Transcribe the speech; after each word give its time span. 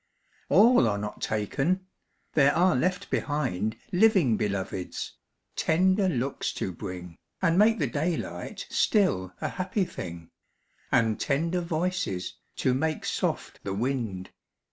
A 0.49 0.55
LL 0.57 0.87
are 0.87 0.97
not 0.97 1.21
taken! 1.21 1.85
there 2.33 2.55
are 2.55 2.75
left 2.75 3.11
behind 3.11 3.75
Living 3.91 4.35
Beloveds, 4.35 5.15
tender 5.55 6.09
looks 6.09 6.51
to 6.53 6.71
bring, 6.71 7.19
And 7.39 7.55
make 7.55 7.77
the 7.77 7.85
daylight 7.85 8.65
still 8.71 9.31
a 9.41 9.47
happy 9.47 9.85
thing, 9.85 10.31
And 10.91 11.19
tender 11.19 11.61
voices, 11.61 12.33
to 12.55 12.73
make 12.73 13.05
soft 13.05 13.59
the 13.63 13.75
wind. 13.75 14.31